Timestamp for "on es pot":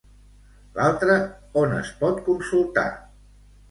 1.65-2.21